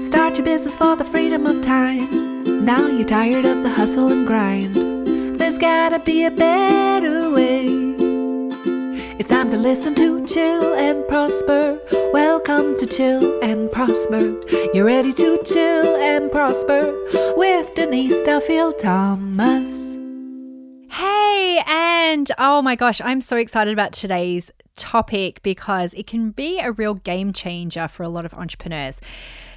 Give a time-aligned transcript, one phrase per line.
[0.00, 2.64] Start your business for the freedom of time.
[2.64, 4.74] Now you're tired of the hustle and grind.
[5.38, 7.66] There's gotta be a better way.
[9.18, 11.78] It's time to listen to Chill and Prosper.
[12.14, 14.40] Welcome to Chill and Prosper.
[14.72, 16.96] You're ready to chill and prosper
[17.36, 19.98] with Denise Duffield Thomas.
[20.88, 26.58] Hey, and oh my gosh, I'm so excited about today's topic because it can be
[26.58, 28.98] a real game changer for a lot of entrepreneurs.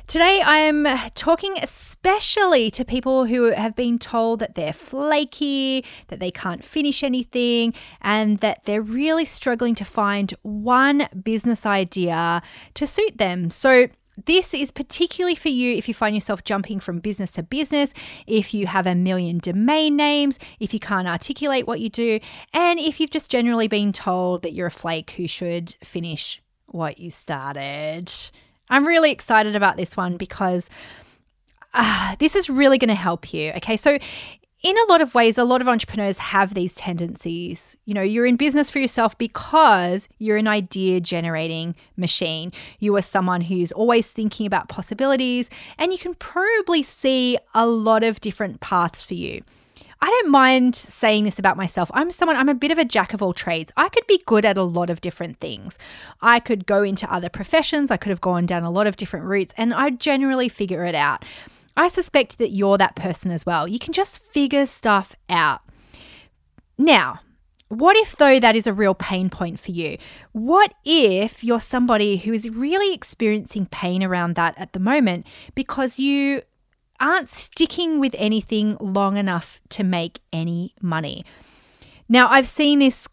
[0.06, 0.86] Today, I'm
[1.16, 7.04] talking especially to people who have been told that they're flaky, that they can't finish
[7.04, 12.42] anything, and that they're really struggling to find one business idea
[12.74, 13.50] to suit them.
[13.50, 13.88] So,
[14.26, 17.94] this is particularly for you if you find yourself jumping from business to business,
[18.28, 22.20] if you have a million domain names, if you can't articulate what you do,
[22.54, 27.00] and if you've just generally been told that you're a flake who should finish what
[27.00, 28.12] you started.
[28.74, 30.68] I'm really excited about this one because
[31.76, 33.52] uh, this is really going to help you.
[33.58, 34.00] Okay, so
[34.64, 37.78] in a lot of ways, a lot of entrepreneurs have these tendencies.
[37.86, 42.52] You know, you're in business for yourself because you're an idea generating machine.
[42.80, 48.04] You are someone who's always thinking about possibilities, and you can probably see a lot
[48.04, 49.44] of different paths for you.
[50.04, 51.90] I don't mind saying this about myself.
[51.94, 53.72] I'm someone, I'm a bit of a jack of all trades.
[53.78, 55.80] I could be good at a lot of different things.
[56.22, 59.28] I could go into other professions, I could have gone down a lot of different
[59.28, 61.24] routes, and I generally figure it out.
[61.78, 63.66] I suspect that you're that person as well.
[63.66, 65.62] You can just figure stuff out.
[66.78, 67.22] Now,
[67.70, 69.98] what if, though, that is a real pain point for you?
[70.34, 75.98] What if you're somebody who is really experiencing pain around that at the moment because
[75.98, 76.42] you
[77.00, 81.26] aren't sticking with anything long enough to make any money.
[82.08, 83.08] Now, I've seen this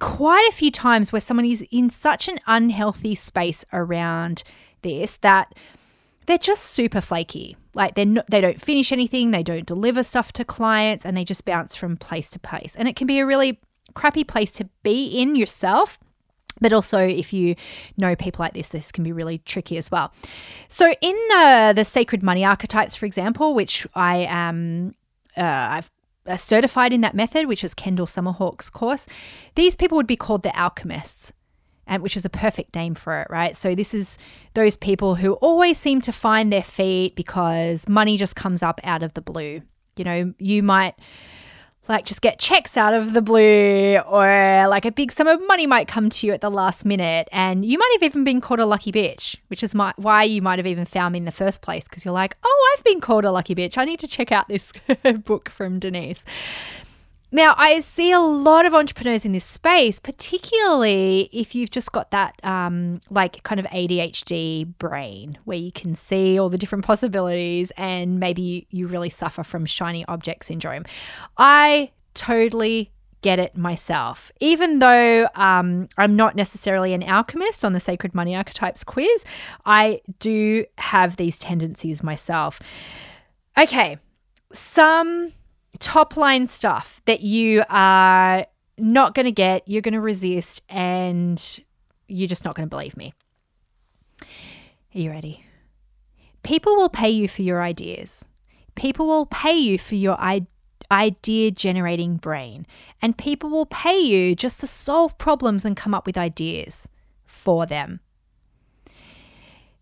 [0.00, 4.42] quite a few times where someone is in such an unhealthy space around
[4.82, 5.54] this that
[6.26, 7.56] they're just super flaky.
[7.74, 11.24] Like they're not, they don't finish anything, they don't deliver stuff to clients, and they
[11.24, 12.74] just bounce from place to place.
[12.76, 13.60] And it can be a really
[13.94, 15.98] crappy place to be in yourself
[16.60, 17.54] but also, if you
[17.96, 20.12] know people like this, this can be really tricky as well.
[20.68, 24.94] So, in the sacred money archetypes, for example, which I am,
[25.36, 25.90] uh, I've
[26.26, 29.06] uh, certified in that method, which is Kendall Summerhawk's course,
[29.54, 31.32] these people would be called the alchemists.
[31.88, 33.56] And which is a perfect name for it, right?
[33.56, 34.18] So, this is
[34.54, 39.04] those people who always seem to find their feet because money just comes up out
[39.04, 39.62] of the blue.
[39.96, 40.96] You know, you might
[41.88, 45.66] like just get checks out of the blue or like a big sum of money
[45.66, 47.28] might come to you at the last minute.
[47.32, 50.42] And you might have even been called a lucky bitch which is my, why you
[50.42, 53.00] might have even found me in the first place because you're like oh i've been
[53.00, 53.78] called a lucky bitch.
[53.78, 54.72] I need to check out this
[55.24, 56.24] book from denise
[57.32, 62.10] now i see a lot of entrepreneurs in this space particularly if you've just got
[62.10, 67.70] that um, like kind of adhd brain where you can see all the different possibilities
[67.76, 70.84] and maybe you, really suffer from shiny object syndrome
[71.36, 72.90] i totally
[73.26, 74.30] get it myself.
[74.38, 79.24] Even though um, I'm not necessarily an alchemist on the Sacred Money Archetypes quiz,
[79.64, 82.60] I do have these tendencies myself.
[83.58, 83.98] Okay,
[84.52, 85.32] some
[85.76, 88.46] top line stuff that you are
[88.78, 91.60] not going to get, you're going to resist, and
[92.08, 93.12] you're just not going to believe me.
[94.22, 95.44] Are you ready?
[96.42, 98.24] People will pay you for your ideas.
[98.74, 100.16] People will pay you for your
[100.90, 102.66] idea generating brain.
[103.02, 106.88] And people will pay you just to solve problems and come up with ideas
[107.24, 108.00] for them.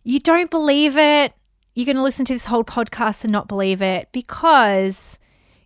[0.03, 1.33] You don't believe it.
[1.75, 5.19] You're going to listen to this whole podcast and not believe it because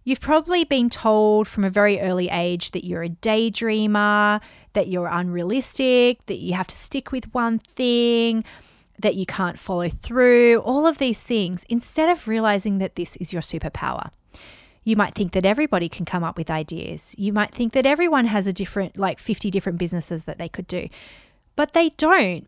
[0.04, 4.42] You've probably been told from a very early age that you're a daydreamer,
[4.74, 8.44] that you're unrealistic, that you have to stick with one thing,
[8.98, 13.34] that you can't follow through, all of these things, instead of realizing that this is
[13.34, 14.10] your superpower.
[14.84, 17.14] You might think that everybody can come up with ideas.
[17.18, 20.68] You might think that everyone has a different, like 50 different businesses that they could
[20.68, 20.90] do,
[21.56, 22.48] but they don't.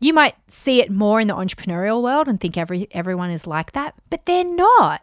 [0.00, 3.72] You might see it more in the entrepreneurial world and think every everyone is like
[3.72, 5.02] that, but they're not.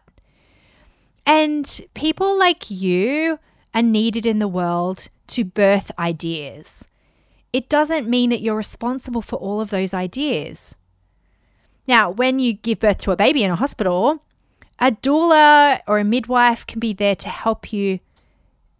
[1.32, 3.38] And people like you
[3.72, 6.84] are needed in the world to birth ideas.
[7.52, 10.74] It doesn't mean that you're responsible for all of those ideas.
[11.86, 14.24] Now, when you give birth to a baby in a hospital,
[14.80, 18.00] a doula or a midwife can be there to help you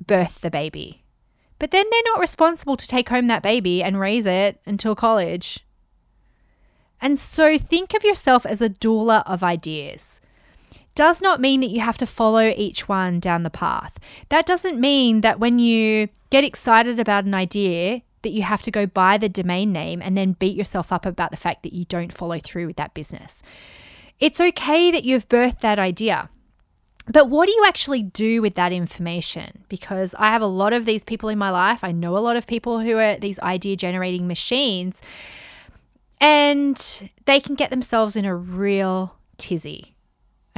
[0.04, 1.04] birth the baby.
[1.60, 5.64] But then they're not responsible to take home that baby and raise it until college.
[7.00, 10.20] And so think of yourself as a doula of ideas
[11.00, 13.98] does not mean that you have to follow each one down the path.
[14.28, 18.70] That doesn't mean that when you get excited about an idea, that you have to
[18.70, 21.86] go buy the domain name and then beat yourself up about the fact that you
[21.86, 23.42] don't follow through with that business.
[24.18, 26.28] It's okay that you've birthed that idea.
[27.08, 29.64] But what do you actually do with that information?
[29.70, 31.82] Because I have a lot of these people in my life.
[31.82, 35.00] I know a lot of people who are these idea generating machines,
[36.20, 39.96] and they can get themselves in a real tizzy.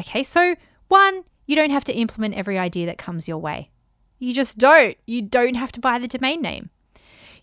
[0.02, 0.56] Okay, so
[0.88, 3.70] one, you don't have to implement every idea that comes your way.
[4.18, 4.96] You just don't.
[5.06, 6.70] You don't have to buy the domain name.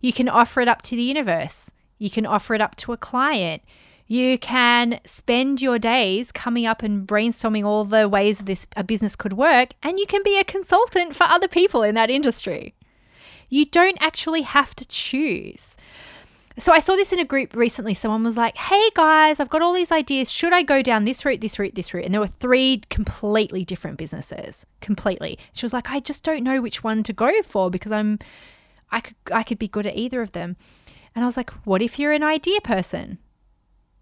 [0.01, 1.71] You can offer it up to the universe.
[1.97, 3.61] You can offer it up to a client.
[4.07, 9.15] You can spend your days coming up and brainstorming all the ways this a business
[9.15, 12.75] could work, and you can be a consultant for other people in that industry.
[13.49, 15.75] You don't actually have to choose.
[16.59, 17.93] So I saw this in a group recently.
[17.93, 20.31] Someone was like, "Hey guys, I've got all these ideas.
[20.31, 23.63] Should I go down this route, this route, this route?" And there were three completely
[23.63, 24.65] different businesses.
[24.81, 25.39] Completely.
[25.53, 28.19] She was like, "I just don't know which one to go for because I'm
[28.91, 30.57] I could I could be good at either of them."
[31.15, 33.19] And I was like, "What if you're an idea person?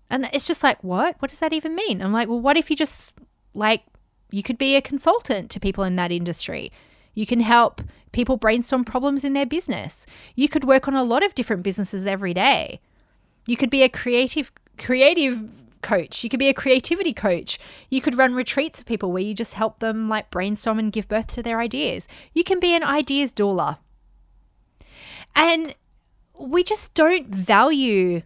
[0.09, 1.15] And it's just like, what?
[1.19, 2.01] What does that even mean?
[2.01, 3.11] I'm like, well, what if you just
[3.53, 3.83] like
[4.31, 6.71] you could be a consultant to people in that industry?
[7.13, 7.81] You can help
[8.17, 10.07] people brainstorm problems in their business.
[10.33, 12.79] You could work on a lot of different businesses every day.
[13.45, 15.43] You could be a creative creative
[15.83, 16.23] coach.
[16.23, 17.59] You could be a creativity coach.
[17.91, 21.07] You could run retreats for people where you just help them like brainstorm and give
[21.07, 22.07] birth to their ideas.
[22.33, 23.77] You can be an ideas doula.
[25.35, 25.75] And
[26.39, 28.23] we just don't value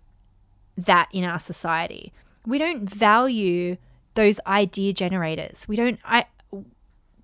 [0.78, 2.14] that in our society.
[2.46, 3.76] We don't value
[4.14, 5.68] those idea generators.
[5.68, 6.28] We don't I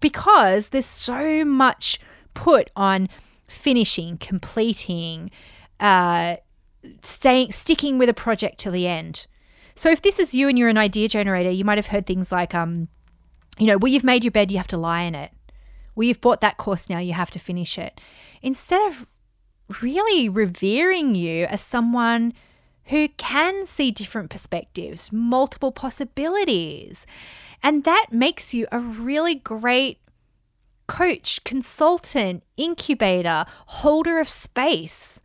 [0.01, 1.97] because there's so much
[2.37, 3.09] put on
[3.47, 5.31] finishing, completing,
[5.79, 6.35] uh,
[7.01, 9.25] staying, sticking with a project till the end.
[9.75, 12.31] So if this is you and you're an idea generator, you might have heard things
[12.31, 12.89] like, um,
[13.57, 15.31] you know, well, you've made your bed, you have to lie in it.
[15.95, 17.99] Well, you've bought that course now, you have to finish it.
[18.43, 19.07] Instead of
[19.81, 22.33] really revering you as someone
[22.85, 27.07] who can see different perspectives, multiple possibilities.
[27.63, 29.99] And that makes you a really great
[30.87, 35.19] coach, consultant, incubator, holder of space,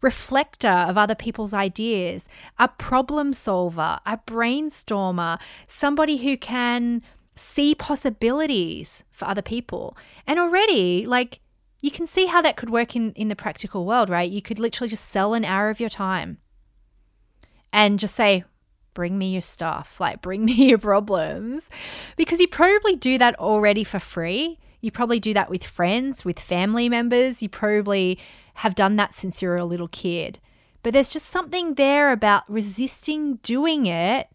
[0.00, 2.26] reflector of other people's ideas,
[2.58, 7.02] a problem solver, a brainstormer, somebody who can
[7.34, 9.96] see possibilities for other people.
[10.26, 11.40] And already, like,
[11.80, 14.30] you can see how that could work in, in the practical world, right?
[14.30, 16.38] You could literally just sell an hour of your time
[17.72, 18.44] and just say,
[18.94, 21.70] bring me your stuff, like bring me your problems.
[22.16, 24.58] Because you probably do that already for free.
[24.82, 27.40] You probably do that with friends, with family members.
[27.40, 28.18] You probably
[28.54, 30.38] have done that since you were a little kid.
[30.82, 34.28] But there's just something there about resisting doing it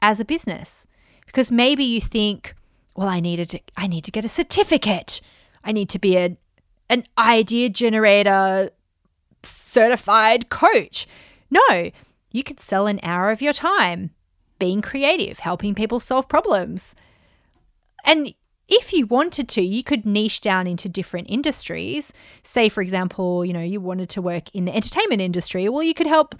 [0.00, 0.86] as a business.
[1.26, 2.54] Because maybe you think,
[2.94, 5.20] well, I needed I need to get a certificate.
[5.64, 6.36] I need to be a
[6.88, 8.70] an idea generator
[9.42, 11.06] certified coach.
[11.50, 11.90] No,
[12.30, 14.10] you could sell an hour of your time
[14.58, 16.94] being creative, helping people solve problems.
[18.04, 18.34] And
[18.70, 22.12] if you wanted to, you could niche down into different industries.
[22.44, 25.68] Say, for example, you know, you wanted to work in the entertainment industry.
[25.68, 26.36] Well, you could help,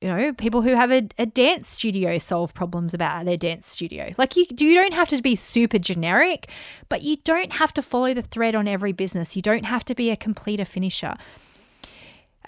[0.00, 4.12] you know, people who have a, a dance studio solve problems about their dance studio.
[4.18, 6.50] Like you, you don't have to be super generic,
[6.88, 9.36] but you don't have to follow the thread on every business.
[9.36, 11.14] You don't have to be a completer finisher.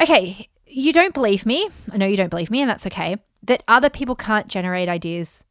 [0.00, 1.68] Okay, you don't believe me.
[1.92, 3.16] I know you don't believe me, and that's okay.
[3.44, 5.44] That other people can't generate ideas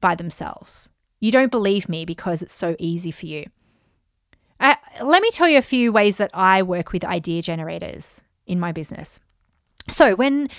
[0.00, 0.90] by themselves.
[1.24, 3.46] You don't believe me because it's so easy for you.
[4.60, 8.60] Uh, let me tell you a few ways that I work with idea generators in
[8.60, 9.20] my business.
[9.88, 10.50] So when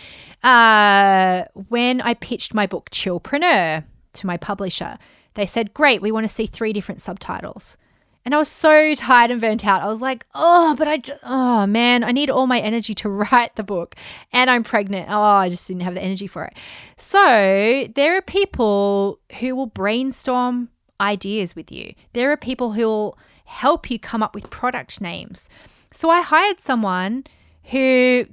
[0.41, 4.98] uh, when I pitched my book Chillpreneur to my publisher,
[5.36, 7.77] they said, "Great, we want to see three different subtitles."
[8.25, 9.82] And I was so tired and burnt out.
[9.82, 13.55] I was like, oh, but I, oh man, I need all my energy to write
[13.55, 13.96] the book.
[14.34, 15.08] And I'm pregnant.
[15.10, 16.53] Oh, I just didn't have the energy for it.
[16.98, 23.17] So there are people who will brainstorm ideas with you, there are people who will
[23.46, 25.50] help you come up with product names.
[25.91, 27.25] So I hired someone
[27.65, 28.25] who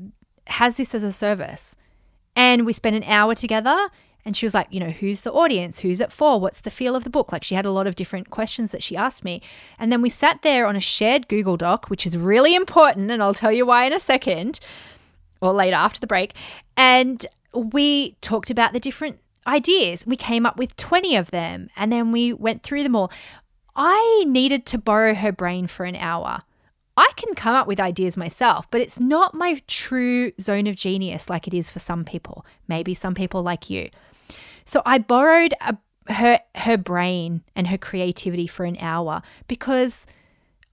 [0.46, 1.76] has this as a service.
[2.34, 3.90] And we spent an hour together
[4.24, 5.80] and she was like, you know, who's the audience?
[5.80, 6.38] Who's it for?
[6.38, 7.32] What's the feel of the book?
[7.32, 9.42] Like she had a lot of different questions that she asked me.
[9.78, 13.10] And then we sat there on a shared Google Doc, which is really important.
[13.10, 14.60] And I'll tell you why in a second
[15.40, 16.34] or later after the break.
[16.76, 20.06] And we talked about the different ideas.
[20.06, 23.10] We came up with 20 of them and then we went through them all.
[23.74, 26.42] I needed to borrow her brain for an hour.
[26.96, 31.30] I can come up with ideas myself, but it's not my true zone of genius
[31.30, 33.88] like it is for some people, maybe some people like you.
[34.72, 35.76] So I borrowed a,
[36.10, 40.06] her her brain and her creativity for an hour because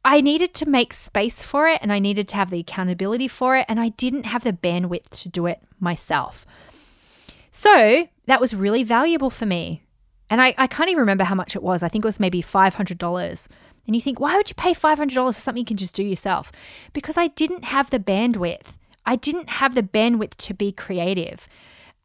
[0.05, 3.57] I needed to make space for it and I needed to have the accountability for
[3.57, 6.45] it and I didn't have the bandwidth to do it myself.
[7.51, 9.83] So, that was really valuable for me.
[10.29, 11.83] And I, I can't even remember how much it was.
[11.83, 13.47] I think it was maybe $500.
[13.85, 16.53] And you think, why would you pay $500 for something you can just do yourself?
[16.93, 18.77] Because I didn't have the bandwidth.
[19.05, 21.49] I didn't have the bandwidth to be creative.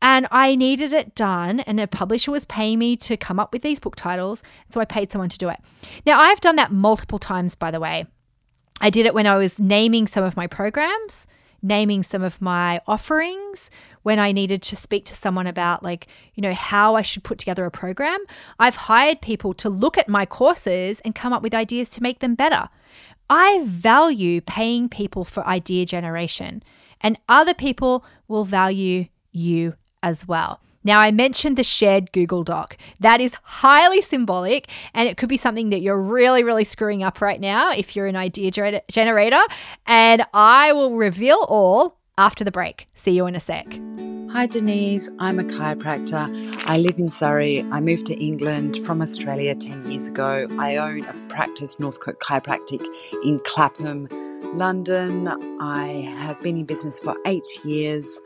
[0.02, 3.62] And I needed it done, and a publisher was paying me to come up with
[3.62, 4.42] these book titles.
[4.68, 5.58] So I paid someone to do it.
[6.04, 8.06] Now, I've done that multiple times, by the way.
[8.80, 11.26] I did it when I was naming some of my programs,
[11.62, 13.70] naming some of my offerings,
[14.02, 17.38] when I needed to speak to someone about, like, you know, how I should put
[17.38, 18.18] together a program.
[18.58, 22.18] I've hired people to look at my courses and come up with ideas to make
[22.18, 22.68] them better.
[23.30, 26.62] I value paying people for idea generation,
[27.00, 30.60] and other people will value you as well.
[30.86, 32.76] Now, I mentioned the shared Google Doc.
[33.00, 37.22] That is highly symbolic, and it could be something that you're really, really screwing up
[37.22, 38.50] right now if you're an idea
[38.90, 39.40] generator.
[39.86, 42.86] And I will reveal all after the break.
[42.94, 43.66] See you in a sec.
[44.32, 45.08] Hi, Denise.
[45.18, 46.28] I'm a chiropractor.
[46.66, 47.64] I live in Surrey.
[47.70, 50.46] I moved to England from Australia 10 years ago.
[50.58, 52.84] I own a practice, Northcote Chiropractic,
[53.24, 54.08] in Clapham,
[54.52, 55.28] London.
[55.60, 55.86] I
[56.18, 58.20] have been in business for eight years.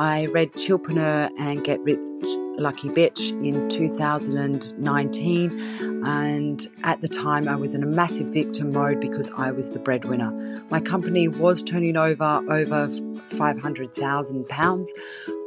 [0.00, 1.98] I read Chillpreneur and Get Rich
[2.56, 6.04] Lucky Bitch in 2019.
[6.06, 9.78] And at the time, I was in a massive victim mode because I was the
[9.78, 10.30] breadwinner.
[10.70, 14.88] My company was turning over over £500,000,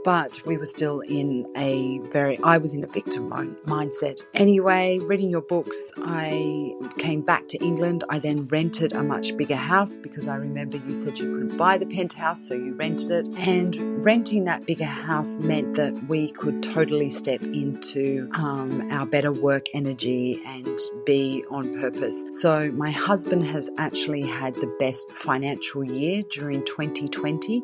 [0.04, 3.30] but we were still in a very, I was in a victim
[3.66, 4.24] mindset.
[4.34, 8.04] Anyway, reading your books, I came back to England.
[8.10, 11.78] I then rented a much bigger house because I remember you said you couldn't buy
[11.78, 13.28] the penthouse, so you rented it.
[13.38, 19.32] And renting that bigger house meant that we could totally step into um, our better
[19.32, 22.24] work energy and be on purpose.
[22.30, 27.64] So my husband has actually had the best financial year during 2020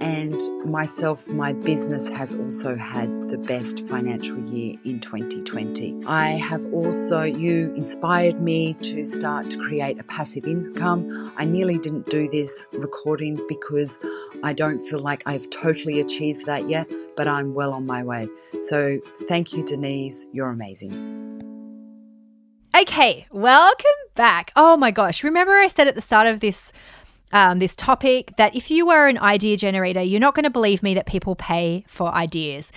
[0.00, 6.04] and myself, my business has also had the best financial year in 2020.
[6.06, 11.32] I have also, you inspired me to start to create a passive income.
[11.38, 13.98] I nearly didn't do this recording because
[14.44, 18.28] I don't feel like I've totally achieved that yet, but I'm well on my way.
[18.62, 20.26] So thank you, Denise.
[20.32, 21.16] You're amazing.
[22.78, 24.52] Okay, welcome back.
[24.54, 25.24] Oh my gosh.
[25.24, 26.72] Remember, I said at the start of this
[27.32, 30.82] um, this topic that if you were an idea generator, you're not going to believe
[30.82, 32.70] me that people pay for ideas.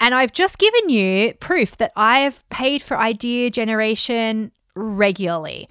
[0.00, 5.68] And I've just given you proof that I've paid for idea generation regularly.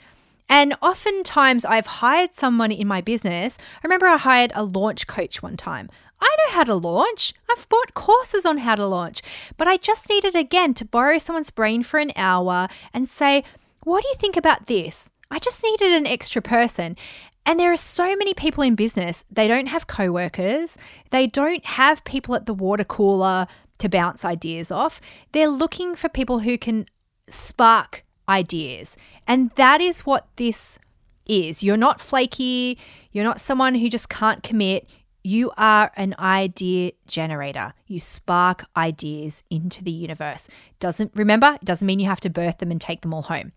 [0.50, 3.58] And oftentimes I've hired someone in my business.
[3.60, 5.90] I remember I hired a launch coach one time.
[6.22, 7.34] I know how to launch.
[7.50, 9.22] I've bought courses on how to launch,
[9.58, 13.44] but I just needed again to borrow someone's brain for an hour and say,
[13.84, 15.10] What do you think about this?
[15.30, 16.96] I just needed an extra person.
[17.46, 20.78] And there are so many people in business, they don't have co-workers,
[21.12, 23.48] they don't have people at the water cooler
[23.78, 25.00] to bounce ideas off.
[25.32, 26.88] They're looking for people who can
[27.30, 28.98] spark ideas.
[29.28, 30.80] And that is what this
[31.28, 31.62] is.
[31.62, 32.80] You're not flaky,
[33.12, 34.90] you're not someone who just can't commit.
[35.24, 37.74] You are an idea generator.
[37.88, 40.48] You spark ideas into the universe.
[40.80, 43.52] Doesn't remember, it doesn't mean you have to birth them and take them all home.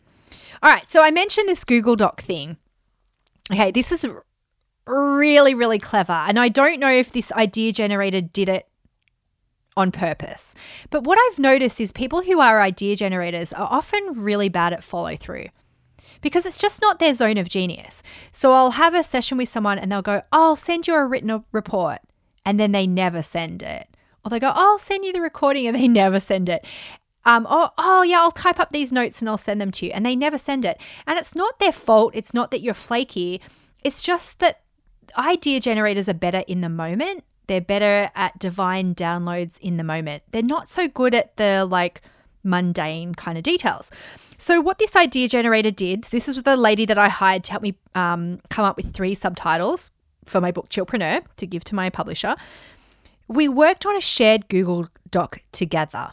[0.63, 2.57] All right, so I mentioned this Google Doc thing.
[3.51, 4.07] Okay, this is
[4.87, 6.13] really, really clever.
[6.13, 8.69] And I don't know if this idea generator did it
[9.77, 10.55] on purpose.
[10.91, 14.83] But what I've noticed is people who are idea generators are often really bad at
[14.83, 15.47] follow through
[16.21, 18.03] because it's just not their zone of genius.
[18.33, 21.45] So I'll have a session with someone and they'll go, I'll send you a written
[21.53, 22.01] report.
[22.45, 23.89] And then they never send it.
[24.25, 26.65] Or they go, I'll send you the recording and they never send it.
[27.25, 29.93] Um, oh, oh, yeah, I'll type up these notes and I'll send them to you.
[29.93, 30.81] And they never send it.
[31.07, 32.13] And it's not their fault.
[32.15, 33.41] It's not that you're flaky.
[33.85, 34.61] It's just that
[35.17, 37.25] idea generators are better in the moment.
[37.47, 40.23] They're better at divine downloads in the moment.
[40.31, 42.03] They're not so good at the like
[42.45, 43.91] mundane kind of details.
[44.37, 47.63] So, what this idea generator did, this is the lady that I hired to help
[47.63, 49.91] me um, come up with three subtitles
[50.25, 52.37] for my book Chillpreneur to give to my publisher.
[53.27, 56.13] We worked on a shared Google Doc together.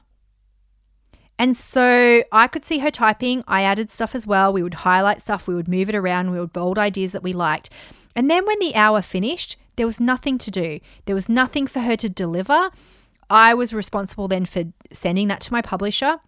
[1.38, 3.44] And so I could see her typing.
[3.48, 4.54] I added stuff as well.
[4.54, 7.34] We would highlight stuff, we would move it around, we would bold ideas that we
[7.34, 7.70] liked.
[8.15, 10.80] And then when the hour finished, there was nothing to do.
[11.06, 12.72] There was nothing for her to deliver.
[13.30, 16.20] I was responsible then for sending that to my publisher.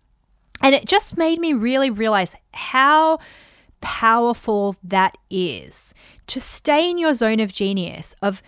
[0.61, 3.19] And it just made me really realize how
[3.79, 5.93] powerful that is
[6.25, 8.41] to stay in your zone of genius, of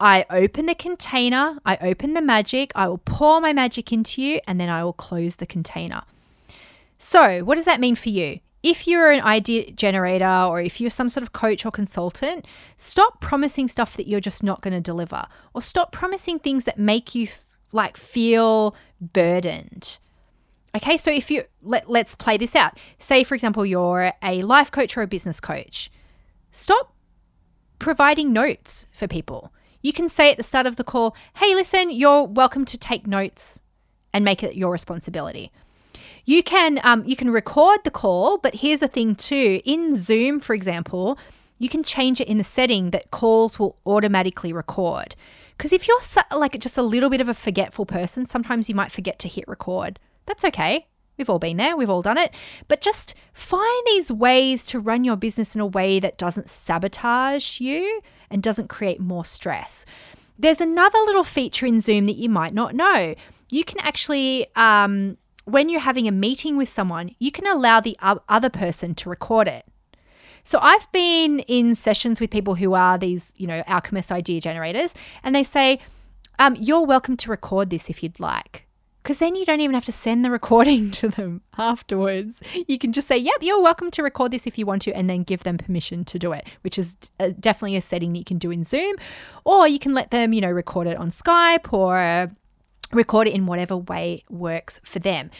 [0.00, 4.40] I open the container, I open the magic, I will pour my magic into you,
[4.46, 6.02] and then I will close the container.
[6.98, 8.40] So, what does that mean for you?
[8.62, 12.44] If you're an idea generator or if you're some sort of coach or consultant,
[12.76, 16.78] stop promising stuff that you're just not going to deliver or stop promising things that
[16.78, 17.28] make you
[17.72, 19.98] like feel burdened.
[20.76, 22.76] Okay, so if you let, let's play this out.
[22.98, 25.90] Say, for example, you're a life coach or a business coach.
[26.50, 26.94] Stop
[27.78, 29.52] providing notes for people.
[29.80, 33.06] You can say at the start of the call, hey, listen, you're welcome to take
[33.06, 33.60] notes
[34.12, 35.52] and make it your responsibility.
[36.24, 39.60] You can um, you can record the call, but here's the thing too.
[39.64, 41.18] In Zoom, for example,
[41.58, 45.14] you can change it in the setting that calls will automatically record.
[45.56, 46.00] Because if you're
[46.36, 49.48] like just a little bit of a forgetful person, sometimes you might forget to hit
[49.48, 49.98] record.
[50.26, 50.86] That's okay.
[51.16, 52.32] We've all been there, we've all done it.
[52.68, 57.58] But just find these ways to run your business in a way that doesn't sabotage
[57.58, 59.84] you and doesn't create more stress.
[60.38, 63.14] There's another little feature in Zoom that you might not know.
[63.50, 67.96] You can actually, um, when you're having a meeting with someone, you can allow the
[68.00, 69.64] other person to record it.
[70.44, 74.94] So I've been in sessions with people who are these, you know, alchemist idea generators,
[75.22, 75.80] and they say,
[76.38, 78.67] um, "You're welcome to record this if you'd like."
[79.02, 82.40] Because then you don't even have to send the recording to them afterwards.
[82.66, 85.08] You can just say, Yep, you're welcome to record this if you want to, and
[85.08, 88.24] then give them permission to do it, which is uh, definitely a setting that you
[88.24, 88.96] can do in Zoom.
[89.44, 92.30] Or you can let them, you know, record it on Skype or
[92.92, 95.30] record it in whatever way works for them.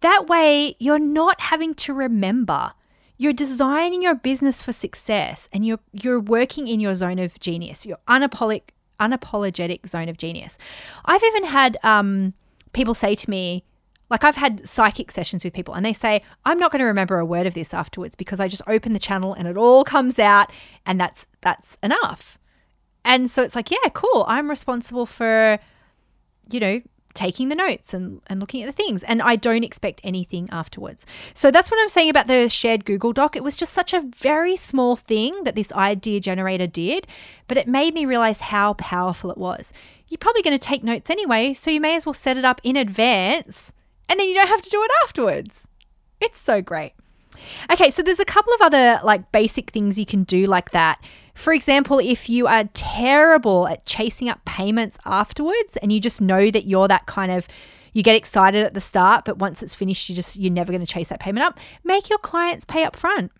[0.00, 2.72] That way, you're not having to remember.
[3.16, 7.84] You're designing your business for success and you're you're working in your zone of genius,
[7.84, 8.70] your unapologetic
[9.00, 10.58] unapologetic zone of genius.
[11.04, 12.34] I've even had um,
[12.72, 13.64] people say to me,
[14.10, 17.18] like I've had psychic sessions with people and they say, I'm not going to remember
[17.18, 20.18] a word of this afterwards because I just open the channel and it all comes
[20.18, 20.50] out
[20.86, 22.38] and that's that's enough.
[23.04, 24.24] And so it's like, yeah, cool.
[24.28, 25.58] I'm responsible for,
[26.50, 26.80] you know,
[27.14, 29.02] taking the notes and, and looking at the things.
[29.02, 31.04] And I don't expect anything afterwards.
[31.34, 33.34] So that's what I'm saying about the shared Google Doc.
[33.34, 37.06] It was just such a very small thing that this idea generator did,
[37.46, 39.72] but it made me realize how powerful it was
[40.08, 42.60] you're probably going to take notes anyway, so you may as well set it up
[42.64, 43.72] in advance
[44.08, 45.68] and then you don't have to do it afterwards.
[46.20, 46.92] It's so great.
[47.70, 51.00] Okay, so there's a couple of other like basic things you can do like that.
[51.34, 56.50] For example, if you are terrible at chasing up payments afterwards and you just know
[56.50, 57.46] that you're that kind of
[57.92, 60.84] you get excited at the start, but once it's finished, you just you're never going
[60.84, 61.58] to chase that payment up.
[61.84, 63.30] Make your clients pay up front.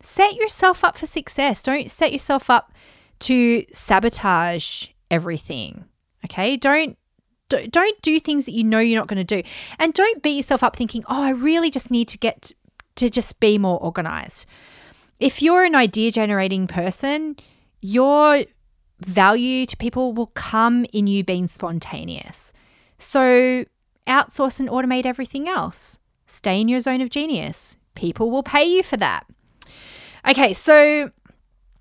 [0.00, 1.62] Set yourself up for success.
[1.62, 2.72] Don't set yourself up
[3.20, 5.84] to sabotage everything.
[6.24, 6.56] Okay?
[6.56, 6.98] Don't
[7.48, 9.46] don't do things that you know you're not going to do.
[9.78, 12.52] And don't beat yourself up thinking, "Oh, I really just need to get
[12.96, 14.46] to just be more organized."
[15.20, 17.36] If you're an idea generating person,
[17.82, 18.44] your
[19.00, 22.54] value to people will come in you being spontaneous.
[22.98, 23.66] So,
[24.06, 25.98] outsource and automate everything else.
[26.26, 27.76] Stay in your zone of genius.
[27.94, 29.26] People will pay you for that.
[30.26, 31.10] Okay, so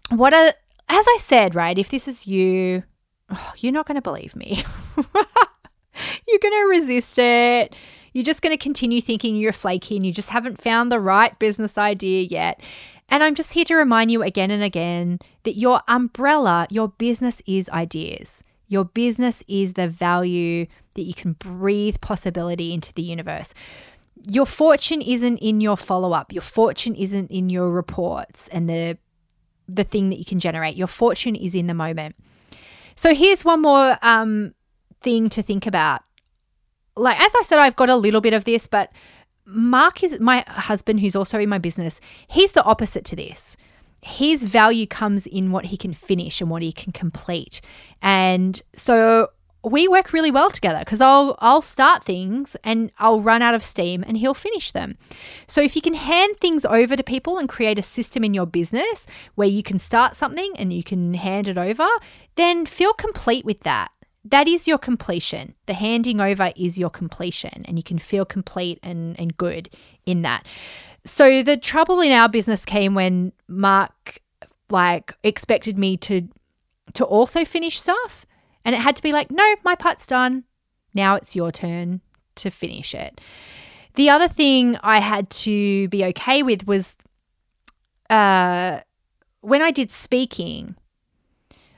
[0.09, 0.53] what are
[0.91, 1.77] as I said, right?
[1.77, 2.83] If this is you,
[3.31, 4.63] oh, you're not going to believe me.
[6.27, 7.75] you're going to resist it.
[8.13, 11.37] You're just going to continue thinking you're flaky and you just haven't found the right
[11.39, 12.59] business idea yet.
[13.09, 17.41] And I'm just here to remind you again and again that your umbrella, your business
[17.45, 18.43] is ideas.
[18.67, 23.53] Your business is the value that you can breathe possibility into the universe.
[24.29, 26.31] Your fortune isn't in your follow up.
[26.31, 28.97] Your fortune isn't in your reports and the
[29.67, 30.75] the thing that you can generate.
[30.75, 32.15] Your fortune is in the moment.
[32.95, 34.53] So here's one more um,
[35.01, 36.01] thing to think about.
[36.95, 38.91] Like, as I said, I've got a little bit of this, but
[39.45, 41.99] Mark is my husband, who's also in my business.
[42.27, 43.57] He's the opposite to this.
[44.01, 47.61] His value comes in what he can finish and what he can complete.
[48.01, 49.29] And so
[49.63, 53.63] we work really well together because I'll I'll start things and I'll run out of
[53.63, 54.97] steam and he'll finish them.
[55.47, 58.47] So if you can hand things over to people and create a system in your
[58.47, 61.87] business where you can start something and you can hand it over,
[62.35, 63.89] then feel complete with that.
[64.23, 65.55] That is your completion.
[65.65, 69.69] The handing over is your completion and you can feel complete and, and good
[70.05, 70.45] in that.
[71.05, 74.19] So the trouble in our business came when Mark
[74.69, 76.29] like expected me to
[76.93, 78.25] to also finish stuff
[78.65, 80.43] and it had to be like, no, my part's done.
[80.93, 82.01] Now it's your turn
[82.35, 83.21] to finish it.
[83.95, 86.95] The other thing I had to be okay with was
[88.09, 88.79] uh,
[89.41, 90.75] when I did speaking,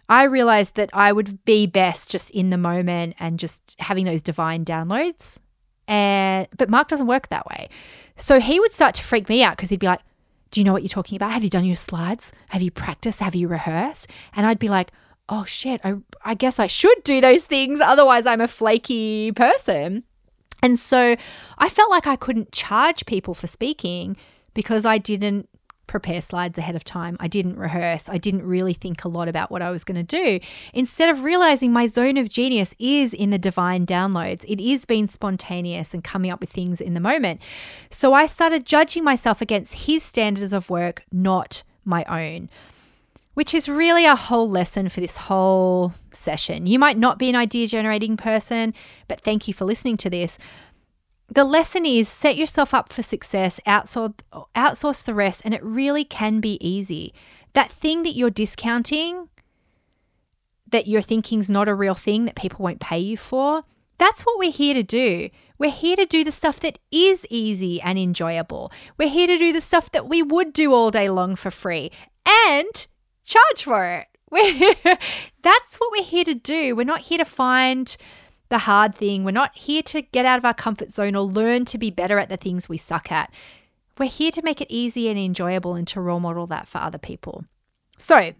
[0.10, 4.22] I realized that I would be best just in the moment and just having those
[4.22, 5.40] divine downloads.
[5.88, 7.70] And but Mark doesn't work that way.
[8.16, 10.02] So he would start to freak me out because he'd be like,
[10.52, 11.32] "Do you know what you're talking about?
[11.32, 12.32] Have you done your slides?
[12.50, 13.20] Have you practiced?
[13.20, 14.92] Have you rehearsed?" And I'd be like,
[15.34, 17.80] oh shit, I, I guess I should do those things.
[17.80, 20.04] Otherwise, I'm a flaky person.
[20.62, 21.16] And so
[21.58, 24.16] I felt like I couldn't charge people for speaking
[24.54, 25.50] because I didn't
[25.88, 27.18] prepare slides ahead of time.
[27.20, 28.08] I didn't rehearse.
[28.10, 30.40] I didn't really think a lot about what I was going to do.
[30.72, 35.08] Instead of realizing my zone of genius is in the divine downloads, it is being
[35.08, 37.42] spontaneous and coming up with things in the moment.
[37.90, 42.50] So I started judging myself against his standards of work, not my own.
[43.34, 46.68] Which is really a whole lesson for this whole session.
[46.68, 48.74] You might not be an idea generating person,
[49.08, 50.38] but thank you for listening to this
[51.34, 54.20] the lesson is set yourself up for success, outsource,
[54.56, 57.14] outsource the rest, and it really can be easy.
[57.54, 59.30] That thing that you're discounting,
[60.70, 63.64] that you're thinking is not a real thing that people won't pay you for,
[63.98, 65.30] that's what we're here to do.
[65.58, 68.72] We're here to do the stuff that is easy and enjoyable.
[68.98, 71.92] We're here to do the stuff that we would do all day long for free
[72.26, 72.88] and
[73.24, 74.08] charge for it.
[75.42, 76.76] that's what we're here to do.
[76.76, 77.96] We're not here to find
[78.50, 79.24] the hard thing.
[79.24, 82.20] We're not here to get out of our comfort zone or learn to be better
[82.20, 83.32] at the things we suck at.
[83.98, 86.98] We're here to make it easy and enjoyable and to role model that for other
[86.98, 87.46] people.
[87.98, 88.32] So,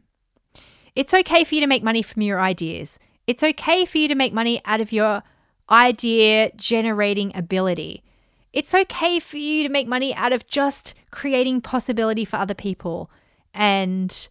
[0.96, 2.98] it's okay for you to make money from your ideas.
[3.28, 5.24] It's okay for you to make money out of your
[5.70, 8.04] idea generating ability.
[8.52, 13.10] It's okay for you to make money out of just creating possibility for other people
[13.54, 14.28] and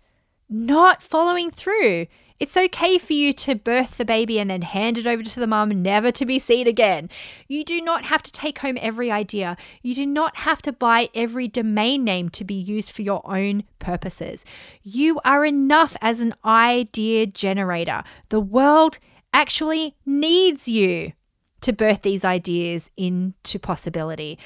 [0.52, 2.06] not following through.
[2.38, 5.46] It's okay for you to birth the baby and then hand it over to the
[5.46, 7.08] mum, never to be seen again.
[7.46, 9.56] You do not have to take home every idea.
[9.80, 13.62] You do not have to buy every domain name to be used for your own
[13.78, 14.44] purposes.
[14.82, 18.02] You are enough as an idea generator.
[18.30, 18.98] The world
[19.32, 21.12] actually needs you
[21.60, 24.36] to birth these ideas into possibility.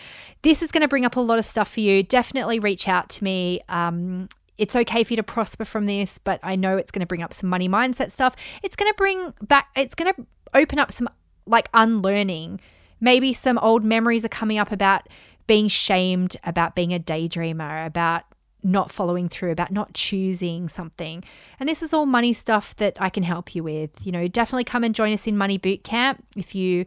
[0.43, 2.03] This is going to bring up a lot of stuff for you.
[2.03, 3.63] Definitely reach out to me.
[3.71, 7.07] Um, it's okay for you to prosper from this, but I know it's going to
[7.07, 8.37] bring up some money mindset stuff.
[8.63, 11.09] It's going to bring back, it's going to open up some
[11.47, 12.61] like unlearning.
[13.01, 15.09] Maybe some old memories are coming up about
[15.47, 18.25] being shamed, about being a daydreamer, about
[18.63, 21.23] not following through, about not choosing something.
[21.61, 23.91] And this is all money stuff that I can help you with.
[24.05, 26.85] You know, definitely come and join us in Money Boot Camp if you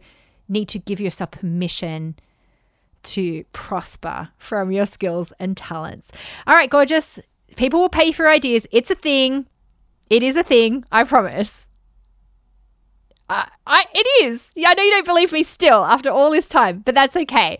[0.48, 2.16] need to give yourself permission
[3.02, 6.12] to prosper from your skills and talents.
[6.46, 7.18] All right, gorgeous
[7.60, 8.66] people will pay for ideas.
[8.72, 9.46] It's a thing.
[10.08, 10.82] It is a thing.
[10.90, 11.66] I promise.
[13.28, 14.50] I, I, it is.
[14.66, 17.58] I know you don't believe me still after all this time, but that's okay.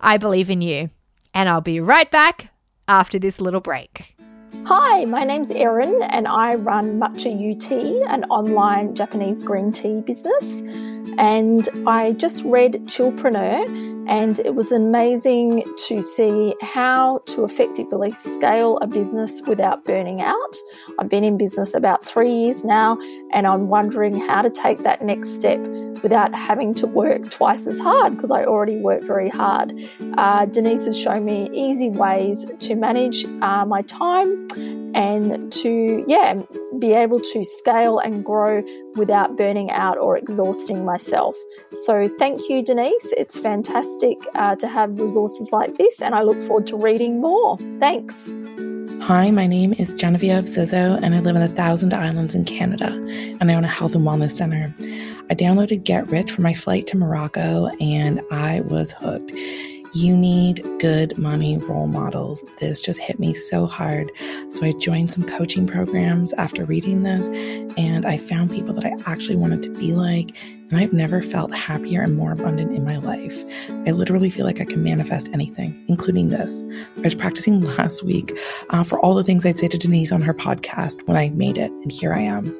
[0.00, 0.88] I believe in you.
[1.34, 2.52] And I'll be right back
[2.86, 4.14] after this little break.
[4.66, 7.72] Hi, my name's Erin, and I run Matcha UT,
[8.08, 10.62] an online Japanese green tea business.
[11.18, 18.78] And I just read Chillpreneur and it was amazing to see how to effectively scale
[18.78, 20.56] a business without burning out.
[20.98, 22.98] I've been in business about three years now,
[23.32, 25.60] and I'm wondering how to take that next step
[26.02, 29.72] without having to work twice as hard because I already work very hard.
[30.18, 34.46] Uh, Denise has shown me easy ways to manage uh, my time
[34.94, 36.40] and to, yeah,
[36.78, 38.62] be able to scale and grow
[38.94, 41.36] without burning out or exhausting myself.
[41.84, 43.12] So, thank you, Denise.
[43.16, 43.93] It's fantastic
[44.34, 47.58] uh, to have resources like this, and I look forward to reading more.
[47.78, 48.32] Thanks.
[49.02, 52.88] Hi, my name is Genevieve Zizzo, and I live in the Thousand Islands in Canada,
[53.40, 54.72] and I own a health and wellness center.
[55.30, 59.32] I downloaded Get Rich for my flight to Morocco, and I was hooked.
[59.94, 62.42] You need good money role models.
[62.58, 64.10] This just hit me so hard.
[64.50, 67.28] So I joined some coaching programs after reading this,
[67.76, 70.36] and I found people that I actually wanted to be like.
[70.70, 73.44] And I've never felt happier and more abundant in my life.
[73.86, 76.64] I literally feel like I can manifest anything, including this.
[76.96, 78.36] I was practicing last week
[78.70, 81.56] uh, for all the things I'd say to Denise on her podcast when I made
[81.56, 82.52] it, and here I am.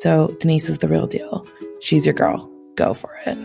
[0.00, 1.46] So, Denise is the real deal.
[1.80, 2.50] She's your girl.
[2.76, 3.36] Go for it.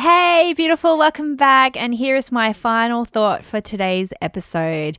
[0.00, 1.76] Hey, beautiful, welcome back.
[1.76, 4.96] And here's my final thought for today's episode.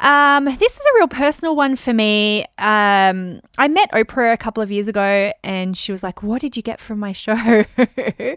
[0.00, 2.40] Um, this is a real personal one for me.
[2.58, 6.56] Um, I met Oprah a couple of years ago and she was like, What did
[6.56, 7.34] you get from my show?
[7.76, 8.36] and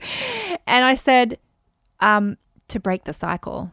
[0.68, 1.40] I said,
[2.02, 3.72] um, To break the cycle.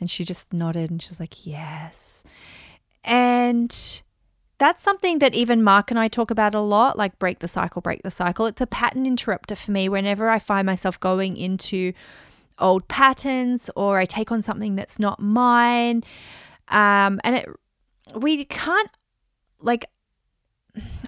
[0.00, 2.24] And she just nodded and she was like, Yes.
[3.04, 4.02] And
[4.58, 7.80] that's something that even Mark and I talk about a lot like break the cycle,
[7.80, 8.46] break the cycle.
[8.46, 11.92] It's a pattern interrupter for me whenever I find myself going into
[12.58, 16.02] old patterns or I take on something that's not mine.
[16.68, 17.48] Um, and it,
[18.14, 18.90] we can't
[19.60, 19.86] like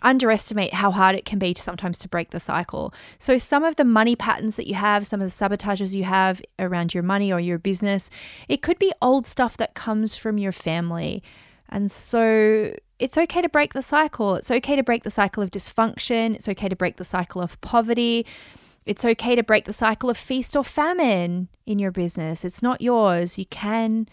[0.02, 2.94] underestimate how hard it can be to sometimes to break the cycle.
[3.18, 6.40] So some of the money patterns that you have, some of the sabotages you have
[6.58, 8.10] around your money or your business,
[8.48, 11.22] it could be old stuff that comes from your family.
[11.68, 14.34] And so it's okay to break the cycle.
[14.34, 16.34] It's okay to break the cycle of dysfunction.
[16.34, 18.26] It's okay to break the cycle of poverty.
[18.86, 22.44] It's okay to break the cycle of feast or famine in your business.
[22.44, 23.38] It's not yours.
[23.38, 24.06] You can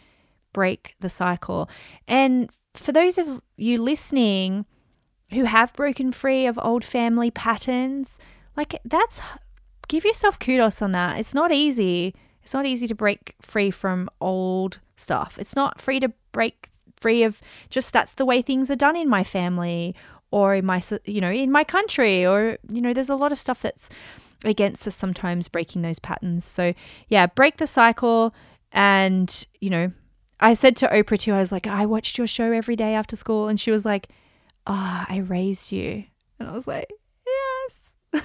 [0.53, 1.69] break the cycle.
[2.07, 4.65] And for those of you listening
[5.31, 8.17] who have broken free of old family patterns,
[8.55, 9.19] like that's
[9.87, 11.19] give yourself kudos on that.
[11.19, 12.15] It's not easy.
[12.41, 15.37] It's not easy to break free from old stuff.
[15.39, 16.69] It's not free to break
[16.99, 19.95] free of just that's the way things are done in my family
[20.31, 23.39] or in my you know in my country or you know there's a lot of
[23.39, 23.89] stuff that's
[24.43, 26.45] against us sometimes breaking those patterns.
[26.45, 26.73] So
[27.07, 28.33] yeah, break the cycle
[28.71, 29.91] and you know
[30.39, 33.15] I said to Oprah too, I was like, I watched your show every day after
[33.15, 33.47] school.
[33.47, 34.09] And she was like,
[34.65, 36.03] Ah, oh, I raised you.
[36.39, 36.89] And I was like,
[37.25, 37.93] Yes.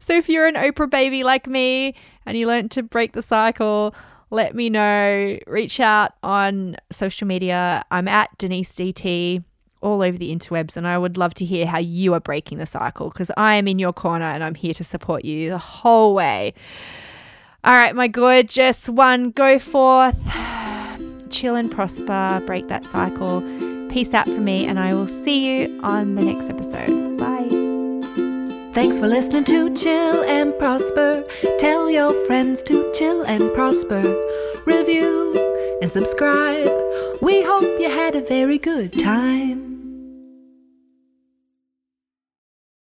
[0.00, 3.94] so if you're an Oprah baby like me and you learned to break the cycle,
[4.30, 5.38] let me know.
[5.46, 7.84] Reach out on social media.
[7.90, 9.44] I'm at Denise DT
[9.80, 12.66] all over the interwebs, and I would love to hear how you are breaking the
[12.66, 16.14] cycle because I am in your corner and I'm here to support you the whole
[16.14, 16.54] way.
[17.62, 20.18] All right, my gorgeous one, go forth,
[21.30, 23.42] chill and prosper, break that cycle.
[23.90, 27.05] Peace out from me, and I will see you on the next episode.
[28.76, 31.24] Thanks for listening to Chill and Prosper.
[31.58, 34.02] Tell your friends to chill and prosper.
[34.66, 36.70] Review and subscribe.
[37.22, 39.75] We hope you had a very good time.